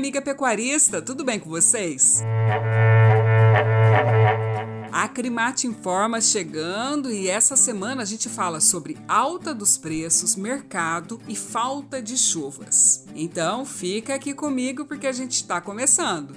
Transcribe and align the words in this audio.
dia, 0.00 0.22
pecuarista! 0.22 1.02
Tudo 1.02 1.22
bem 1.22 1.38
com 1.38 1.50
vocês? 1.50 2.22
A 4.90 5.04
Acrimate 5.04 5.66
Informa 5.66 6.20
chegando 6.20 7.10
e 7.10 7.28
essa 7.28 7.56
semana 7.56 8.02
a 8.02 8.04
gente 8.04 8.28
fala 8.28 8.60
sobre 8.60 8.96
alta 9.06 9.54
dos 9.54 9.76
preços, 9.76 10.34
mercado 10.34 11.20
e 11.28 11.36
falta 11.36 12.00
de 12.00 12.16
chuvas. 12.16 13.04
Então 13.14 13.66
fica 13.66 14.14
aqui 14.14 14.32
comigo 14.32 14.84
porque 14.86 15.06
a 15.06 15.12
gente 15.12 15.32
está 15.32 15.60
começando. 15.60 16.34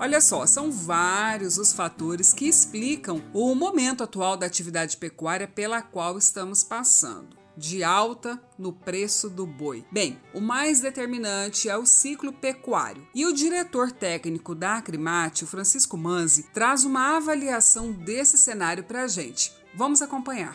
Olha 0.00 0.20
só, 0.20 0.46
são 0.46 0.72
vários 0.72 1.58
os 1.58 1.72
fatores 1.72 2.32
que 2.32 2.46
explicam 2.48 3.22
o 3.32 3.54
momento 3.54 4.02
atual 4.02 4.36
da 4.36 4.46
atividade 4.46 4.96
pecuária 4.96 5.46
pela 5.46 5.82
qual 5.82 6.16
estamos 6.16 6.64
passando 6.64 7.37
de 7.58 7.82
alta 7.82 8.40
no 8.56 8.72
preço 8.72 9.28
do 9.28 9.44
boi. 9.44 9.84
Bem, 9.90 10.18
o 10.32 10.40
mais 10.40 10.80
determinante 10.80 11.68
é 11.68 11.76
o 11.76 11.84
ciclo 11.84 12.32
pecuário. 12.32 13.06
E 13.14 13.26
o 13.26 13.34
diretor 13.34 13.90
técnico 13.90 14.54
da 14.54 14.76
Acrimate, 14.76 15.44
Francisco 15.44 15.96
Manzi, 15.96 16.44
traz 16.54 16.84
uma 16.84 17.16
avaliação 17.16 17.90
desse 17.90 18.38
cenário 18.38 18.84
para 18.84 19.02
a 19.02 19.08
gente. 19.08 19.52
Vamos 19.74 20.00
acompanhar. 20.00 20.54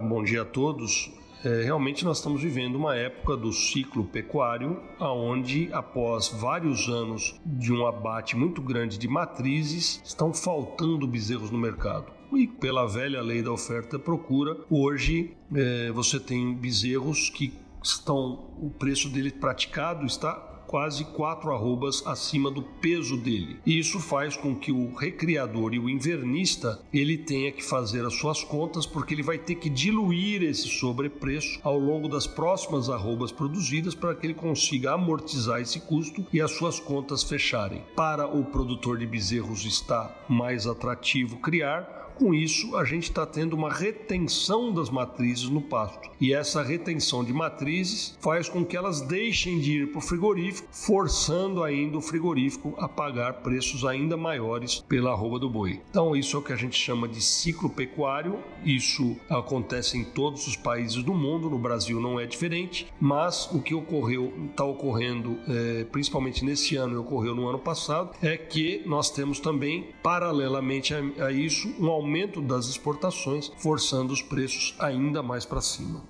Bom 0.00 0.22
dia 0.24 0.42
a 0.42 0.44
todos. 0.44 1.12
É, 1.44 1.62
realmente 1.62 2.04
nós 2.04 2.18
estamos 2.18 2.42
vivendo 2.42 2.74
uma 2.74 2.96
época 2.96 3.36
do 3.36 3.52
ciclo 3.52 4.04
pecuário, 4.04 4.82
aonde 4.98 5.68
após 5.72 6.26
vários 6.28 6.88
anos 6.88 7.40
de 7.46 7.72
um 7.72 7.86
abate 7.86 8.36
muito 8.36 8.60
grande 8.60 8.98
de 8.98 9.06
matrizes, 9.06 10.02
estão 10.04 10.34
faltando 10.34 11.06
bezerros 11.06 11.52
no 11.52 11.58
mercado 11.58 12.17
e 12.32 12.46
pela 12.46 12.86
velha 12.86 13.20
lei 13.22 13.42
da 13.42 13.52
oferta 13.52 13.96
e 13.96 13.98
procura, 13.98 14.56
hoje 14.70 15.34
é, 15.54 15.90
você 15.92 16.18
tem 16.18 16.54
bezerros 16.54 17.30
que 17.30 17.52
estão, 17.82 18.50
o 18.60 18.70
preço 18.70 19.08
dele 19.08 19.30
praticado 19.30 20.04
está 20.06 20.48
quase 20.68 21.02
quatro 21.02 21.50
arrobas 21.50 22.06
acima 22.06 22.50
do 22.50 22.62
peso 22.62 23.16
dele. 23.16 23.58
E 23.64 23.78
isso 23.78 23.98
faz 23.98 24.36
com 24.36 24.54
que 24.54 24.70
o 24.70 24.94
recriador 24.94 25.72
e 25.72 25.78
o 25.78 25.88
invernista 25.88 26.78
ele 26.92 27.16
tenha 27.16 27.50
que 27.50 27.64
fazer 27.64 28.04
as 28.04 28.14
suas 28.14 28.44
contas 28.44 28.84
porque 28.84 29.14
ele 29.14 29.22
vai 29.22 29.38
ter 29.38 29.54
que 29.54 29.70
diluir 29.70 30.42
esse 30.42 30.68
sobrepreço 30.68 31.58
ao 31.62 31.78
longo 31.78 32.06
das 32.06 32.26
próximas 32.26 32.90
arrobas 32.90 33.32
produzidas 33.32 33.94
para 33.94 34.14
que 34.14 34.26
ele 34.26 34.34
consiga 34.34 34.92
amortizar 34.92 35.60
esse 35.60 35.80
custo 35.80 36.26
e 36.30 36.40
as 36.40 36.50
suas 36.50 36.78
contas 36.78 37.22
fecharem. 37.22 37.82
Para 37.96 38.26
o 38.26 38.44
produtor 38.44 38.98
de 38.98 39.06
bezerros 39.06 39.64
está 39.64 40.14
mais 40.28 40.66
atrativo 40.66 41.38
criar 41.38 41.98
com 42.18 42.34
isso, 42.34 42.76
a 42.76 42.84
gente 42.84 43.04
está 43.04 43.24
tendo 43.24 43.54
uma 43.54 43.72
retenção 43.72 44.72
das 44.72 44.90
matrizes 44.90 45.48
no 45.48 45.62
pasto. 45.62 46.10
E 46.20 46.34
essa 46.34 46.62
retenção 46.62 47.24
de 47.24 47.32
matrizes 47.32 48.16
faz 48.20 48.48
com 48.48 48.64
que 48.64 48.76
elas 48.76 49.00
deixem 49.00 49.60
de 49.60 49.82
ir 49.82 49.92
para 49.92 49.98
o 49.98 50.02
frigorífico, 50.02 50.68
forçando 50.72 51.62
ainda 51.62 51.96
o 51.96 52.00
frigorífico 52.00 52.74
a 52.76 52.88
pagar 52.88 53.34
preços 53.34 53.84
ainda 53.84 54.16
maiores 54.16 54.84
pela 54.88 55.12
arroba 55.12 55.38
do 55.38 55.48
boi. 55.48 55.80
Então, 55.90 56.16
isso 56.16 56.36
é 56.36 56.40
o 56.40 56.42
que 56.42 56.52
a 56.52 56.56
gente 56.56 56.76
chama 56.76 57.06
de 57.06 57.22
ciclo 57.22 57.70
pecuário. 57.70 58.38
Isso 58.64 59.16
acontece 59.30 59.96
em 59.96 60.04
todos 60.04 60.46
os 60.48 60.56
países 60.56 61.02
do 61.02 61.14
mundo, 61.14 61.48
no 61.48 61.58
Brasil 61.58 62.00
não 62.00 62.18
é 62.18 62.26
diferente, 62.26 62.92
mas 63.00 63.48
o 63.52 63.62
que 63.62 63.74
ocorreu, 63.74 64.32
está 64.50 64.64
ocorrendo, 64.64 65.38
é, 65.48 65.84
principalmente 65.84 66.44
nesse 66.44 66.74
ano 66.76 66.94
e 66.94 66.96
ocorreu 66.96 67.34
no 67.34 67.48
ano 67.48 67.58
passado, 67.58 68.10
é 68.20 68.36
que 68.36 68.82
nós 68.84 69.10
temos 69.10 69.38
também, 69.38 69.88
paralelamente 70.02 70.92
a, 70.94 71.26
a 71.26 71.32
isso, 71.32 71.72
um 71.78 71.88
aumento 71.88 72.07
aumento 72.08 72.40
das 72.40 72.66
exportações, 72.68 73.52
forçando 73.58 74.14
os 74.14 74.22
preços 74.22 74.74
ainda 74.78 75.22
mais 75.22 75.44
para 75.44 75.60
cima. 75.60 76.02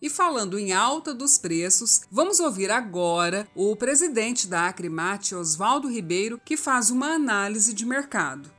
E 0.00 0.08
falando 0.08 0.58
em 0.58 0.72
alta 0.72 1.14
dos 1.14 1.36
preços, 1.36 2.02
vamos 2.10 2.40
ouvir 2.40 2.70
agora 2.70 3.46
o 3.54 3.76
presidente 3.76 4.46
da 4.46 4.68
Acrimate, 4.68 5.34
Oswaldo 5.34 5.88
Ribeiro, 5.88 6.40
que 6.42 6.56
faz 6.56 6.90
uma 6.90 7.08
análise 7.08 7.74
de 7.74 7.84
mercado. 7.84 8.50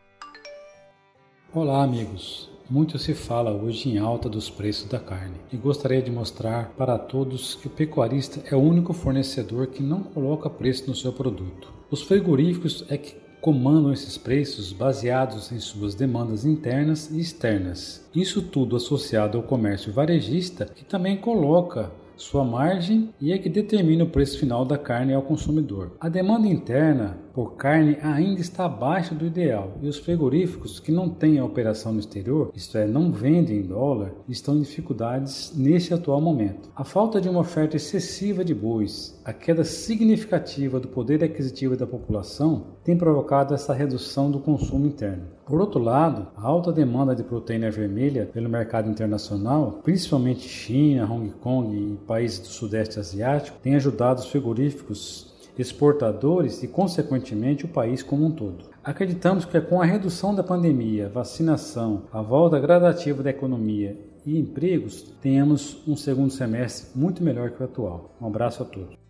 Olá, 1.51 1.83
amigos. 1.83 2.54
Muito 2.67 2.97
se 2.97 3.13
fala 3.13 3.51
hoje 3.51 3.89
em 3.89 3.99
alta 3.99 4.27
dos 4.27 4.49
preços 4.49 4.89
da 4.89 4.97
carne 4.97 5.35
e 5.53 5.55
gostaria 5.55 6.01
de 6.01 6.09
mostrar 6.09 6.73
para 6.75 6.97
todos 6.97 7.53
que 7.53 7.67
o 7.67 7.69
pecuarista 7.69 8.41
é 8.51 8.55
o 8.55 8.59
único 8.59 8.91
fornecedor 8.91 9.67
que 9.67 9.83
não 9.83 10.01
coloca 10.01 10.49
preço 10.49 10.87
no 10.87 10.95
seu 10.95 11.13
produto. 11.13 11.71
Os 11.91 12.01
frigoríficos 12.01 12.83
é 12.89 12.97
que 12.97 13.17
comandam 13.39 13.93
esses 13.93 14.17
preços 14.17 14.73
baseados 14.73 15.51
em 15.51 15.59
suas 15.59 15.93
demandas 15.93 16.43
internas 16.43 17.11
e 17.11 17.19
externas. 17.19 18.03
Isso 18.15 18.41
tudo 18.41 18.75
associado 18.75 19.37
ao 19.37 19.43
comércio 19.43 19.93
varejista 19.93 20.65
que 20.65 20.83
também 20.83 21.17
coloca 21.17 21.91
sua 22.17 22.43
margem 22.43 23.13
e 23.21 23.31
é 23.31 23.37
que 23.37 23.47
determina 23.47 24.05
o 24.05 24.09
preço 24.09 24.39
final 24.39 24.65
da 24.65 24.77
carne 24.77 25.13
ao 25.13 25.21
consumidor. 25.21 25.91
A 25.99 26.09
demanda 26.09 26.47
interna 26.47 27.19
por 27.35 27.57
carne 27.57 27.97
ainda 28.01 28.39
está 28.39 28.63
abaixo 28.63 29.13
do 29.13 29.25
ideal 29.25 29.73
e 29.81 29.89
os 29.89 29.97
frigoríficos 29.97 30.79
que 30.79 30.89
não 30.89 31.09
têm 31.09 31.37
a 31.37 31.43
operação 31.43 31.91
no 31.91 31.99
exterior, 31.99 32.49
isto 32.55 32.77
é, 32.77 32.87
não 32.87 33.11
vendem 33.11 33.57
em 33.57 33.61
dólar, 33.61 34.13
estão 34.29 34.55
em 34.55 34.61
dificuldades 34.61 35.51
nesse 35.53 35.93
atual 35.93 36.21
momento. 36.21 36.69
A 36.73 36.85
falta 36.85 37.19
de 37.19 37.27
uma 37.27 37.41
oferta 37.41 37.75
excessiva 37.75 38.45
de 38.45 38.55
bois, 38.55 39.19
a 39.25 39.33
queda 39.33 39.65
significativa 39.65 40.79
do 40.79 40.87
poder 40.87 41.21
aquisitivo 41.25 41.75
da 41.75 41.85
população 41.85 42.67
tem 42.85 42.97
provocado 42.97 43.53
essa 43.53 43.73
redução 43.73 44.31
do 44.31 44.39
consumo 44.39 44.87
interno. 44.87 45.35
Por 45.45 45.59
outro 45.59 45.81
lado, 45.81 46.27
a 46.37 46.47
alta 46.47 46.71
demanda 46.71 47.13
de 47.13 47.23
proteína 47.23 47.69
vermelha 47.69 48.25
pelo 48.25 48.49
mercado 48.49 48.89
internacional, 48.89 49.81
principalmente 49.83 50.47
China, 50.47 51.11
Hong 51.11 51.31
Kong 51.41 51.75
e 51.75 51.97
países 52.07 52.39
do 52.39 52.47
Sudeste 52.47 52.97
Asiático, 52.97 53.57
tem 53.61 53.75
ajudado 53.75 54.21
os 54.21 54.27
frigoríficos 54.27 55.34
exportadores 55.57 56.61
e, 56.63 56.67
consequentemente, 56.67 57.65
o 57.65 57.69
país 57.69 58.03
como 58.03 58.25
um 58.25 58.31
todo. 58.31 58.69
Acreditamos 58.83 59.45
que 59.45 59.59
com 59.61 59.81
a 59.81 59.85
redução 59.85 60.35
da 60.35 60.43
pandemia, 60.43 61.09
vacinação, 61.09 62.03
a 62.11 62.21
volta 62.21 62.59
gradativa 62.59 63.23
da 63.23 63.29
economia 63.29 63.97
e 64.25 64.37
empregos, 64.37 65.01
tenhamos 65.21 65.81
um 65.87 65.95
segundo 65.95 66.31
semestre 66.31 66.87
muito 66.97 67.23
melhor 67.23 67.51
que 67.51 67.61
o 67.61 67.65
atual. 67.65 68.15
Um 68.19 68.27
abraço 68.27 68.63
a 68.63 68.65
todos. 68.65 69.04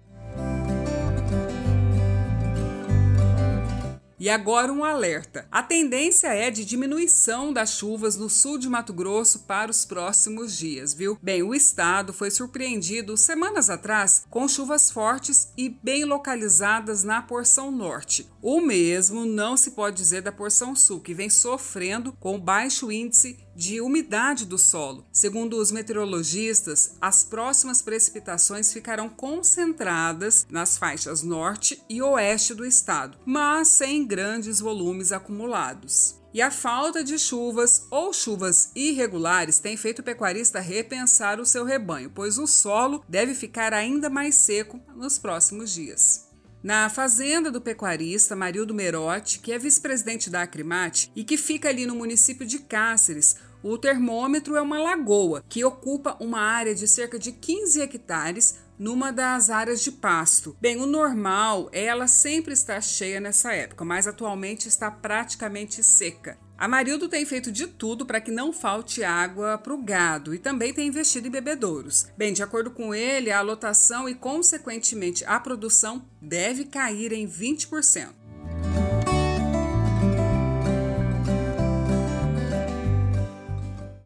E 4.25 4.29
agora 4.29 4.73
um 4.73 4.83
alerta: 4.83 5.47
a 5.51 5.61
tendência 5.61 6.33
é 6.33 6.49
de 6.49 6.65
diminuição 6.65 7.53
das 7.53 7.73
chuvas 7.77 8.15
no 8.15 8.27
sul 8.27 8.57
de 8.57 8.67
Mato 8.67 8.91
Grosso 8.91 9.41
para 9.41 9.69
os 9.69 9.85
próximos 9.85 10.57
dias, 10.57 10.95
viu? 10.95 11.15
Bem, 11.21 11.43
o 11.43 11.53
estado 11.53 12.11
foi 12.11 12.31
surpreendido 12.31 13.15
semanas 13.17 13.69
atrás 13.69 14.25
com 14.27 14.47
chuvas 14.47 14.89
fortes 14.89 15.49
e 15.55 15.69
bem 15.69 16.05
localizadas 16.05 17.03
na 17.03 17.21
porção 17.21 17.69
norte. 17.69 18.27
O 18.41 18.59
mesmo 18.61 19.25
não 19.25 19.55
se 19.55 19.69
pode 19.69 19.97
dizer 19.97 20.23
da 20.23 20.31
porção 20.31 20.75
sul, 20.75 21.01
que 21.01 21.13
vem 21.13 21.29
sofrendo 21.29 22.11
com 22.13 22.39
baixo 22.39 22.91
índice 22.91 23.37
de 23.55 23.79
umidade 23.79 24.45
do 24.45 24.57
solo. 24.57 25.05
Segundo 25.11 25.57
os 25.57 25.71
meteorologistas, 25.71 26.97
as 26.99 27.23
próximas 27.23 27.81
precipitações 27.81 28.73
ficarão 28.73 29.07
concentradas 29.07 30.45
nas 30.49 30.77
faixas 30.77 31.23
norte 31.23 31.81
e 31.89 32.01
oeste 32.01 32.53
do 32.53 32.65
estado, 32.65 33.17
mas 33.25 33.69
sem 33.69 34.05
grandes 34.05 34.59
volumes 34.59 35.11
acumulados. 35.11 36.19
E 36.33 36.41
a 36.41 36.51
falta 36.51 37.01
de 37.01 37.17
chuvas 37.17 37.87
ou 37.89 38.11
chuvas 38.11 38.69
irregulares 38.75 39.57
tem 39.57 39.77
feito 39.77 39.99
o 39.99 40.03
pecuarista 40.03 40.59
repensar 40.59 41.39
o 41.39 41.45
seu 41.45 41.63
rebanho, 41.63 42.11
pois 42.13 42.37
o 42.37 42.45
solo 42.45 43.01
deve 43.07 43.33
ficar 43.33 43.73
ainda 43.73 44.09
mais 44.09 44.35
seco 44.35 44.81
nos 44.93 45.17
próximos 45.17 45.73
dias. 45.73 46.34
Na 46.65 46.89
fazenda 46.89 47.51
do 47.51 47.61
pecuarista 47.61 48.35
Marildo 48.35 48.73
Merotti, 48.73 49.37
que 49.37 49.51
é 49.51 49.59
vice-presidente 49.59 50.31
da 50.31 50.41
Acrimate 50.41 51.11
e 51.15 51.23
que 51.23 51.37
fica 51.37 51.69
ali 51.69 51.85
no 51.85 51.93
município 51.93 52.43
de 52.43 52.57
Cáceres, 52.57 53.35
o 53.61 53.77
termômetro 53.77 54.55
é 54.55 54.61
uma 54.61 54.81
lagoa 54.81 55.43
que 55.47 55.63
ocupa 55.63 56.17
uma 56.19 56.39
área 56.39 56.73
de 56.73 56.87
cerca 56.87 57.19
de 57.19 57.33
15 57.33 57.81
hectares 57.81 58.57
numa 58.77 59.11
das 59.11 59.49
áreas 59.49 59.81
de 59.81 59.91
pasto. 59.91 60.55
Bem, 60.59 60.77
o 60.77 60.85
normal 60.85 61.69
é 61.71 61.85
ela 61.85 62.07
sempre 62.07 62.53
estar 62.53 62.81
cheia 62.81 63.19
nessa 63.19 63.53
época, 63.53 63.85
mas 63.85 64.07
atualmente 64.07 64.67
está 64.67 64.89
praticamente 64.91 65.83
seca. 65.83 66.37
A 66.57 66.69
Marildo 66.69 67.09
tem 67.09 67.25
feito 67.25 67.51
de 67.51 67.67
tudo 67.67 68.05
para 68.05 68.21
que 68.21 68.31
não 68.31 68.53
falte 68.53 69.03
água 69.03 69.57
para 69.57 69.73
o 69.73 69.83
gado 69.83 70.33
e 70.33 70.39
também 70.39 70.73
tem 70.73 70.87
investido 70.87 71.27
em 71.27 71.31
bebedouros. 71.31 72.07
Bem, 72.17 72.31
de 72.31 72.41
acordo 72.41 72.71
com 72.71 72.95
ele, 72.95 73.29
a 73.29 73.41
lotação 73.41 74.07
e, 74.07 74.15
consequentemente, 74.15 75.25
a 75.25 75.37
produção 75.37 76.07
deve 76.21 76.63
cair 76.63 77.11
em 77.11 77.27
20%. 77.27 78.09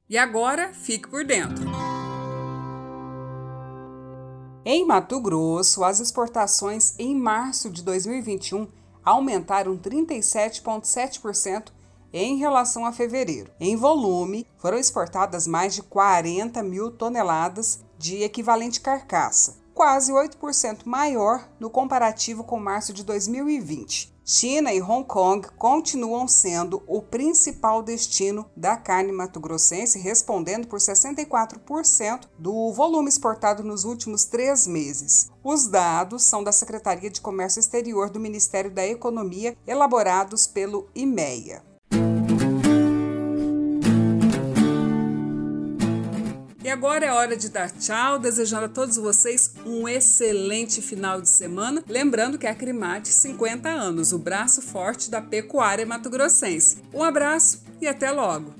E 0.09 0.17
agora, 0.17 0.73
fique 0.73 1.07
por 1.07 1.23
dentro. 1.23 1.68
Em 4.71 4.85
Mato 4.85 5.19
Grosso, 5.19 5.83
as 5.83 5.99
exportações 5.99 6.93
em 6.99 7.15
março 7.15 7.71
de 7.71 7.81
2021 7.81 8.67
aumentaram 9.03 9.75
37,7% 9.75 11.71
em 12.13 12.37
relação 12.37 12.85
a 12.85 12.91
fevereiro. 12.91 13.49
Em 13.59 13.75
volume, 13.75 14.45
foram 14.59 14.77
exportadas 14.77 15.47
mais 15.47 15.73
de 15.73 15.81
40 15.81 16.61
mil 16.61 16.91
toneladas 16.91 17.83
de 17.97 18.21
equivalente 18.21 18.79
carcaça, 18.79 19.57
quase 19.79 20.11
8% 20.11 20.79
maior 20.83 21.49
no 21.57 21.69
comparativo 21.69 22.43
com 22.43 22.59
março 22.59 22.91
de 22.91 23.01
2020. 23.01 24.13
China 24.25 24.73
e 24.73 24.81
Hong 24.81 25.07
Kong 25.07 25.47
continuam 25.57 26.27
sendo 26.27 26.83
o 26.85 27.01
principal 27.01 27.81
destino 27.81 28.45
da 28.57 28.75
carne 28.75 29.13
mato-grossense, 29.13 29.97
respondendo 29.97 30.67
por 30.67 30.79
64% 30.79 32.27
do 32.37 32.73
volume 32.73 33.07
exportado 33.07 33.63
nos 33.63 33.85
últimos 33.85 34.25
três 34.25 34.67
meses. 34.67 35.31
Os 35.41 35.65
dados 35.65 36.23
são 36.23 36.43
da 36.43 36.51
Secretaria 36.51 37.09
de 37.09 37.21
Comércio 37.21 37.61
Exterior 37.61 38.09
do 38.09 38.19
Ministério 38.19 38.69
da 38.69 38.85
Economia, 38.85 39.55
elaborados 39.65 40.45
pelo 40.45 40.89
IMEA. 40.93 41.63
E 46.69 46.71
agora 46.71 47.03
é 47.03 47.11
hora 47.11 47.35
de 47.35 47.49
dar 47.49 47.71
tchau, 47.71 48.19
desejando 48.19 48.65
a 48.65 48.69
todos 48.69 48.95
vocês 48.95 49.55
um 49.65 49.89
excelente 49.89 50.83
final 50.83 51.19
de 51.19 51.27
semana. 51.27 51.83
Lembrando 51.87 52.37
que 52.37 52.45
a 52.45 52.53
Crimate 52.53 53.07
50 53.07 53.67
anos, 53.67 54.13
o 54.13 54.19
braço 54.19 54.61
forte 54.61 55.09
da 55.09 55.19
pecuária 55.19 55.83
mato-grossense. 55.83 56.83
Um 56.93 57.03
abraço 57.03 57.63
e 57.81 57.87
até 57.87 58.11
logo! 58.11 58.53